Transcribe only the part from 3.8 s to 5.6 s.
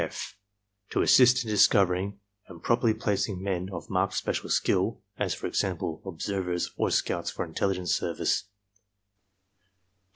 marked special skill, as for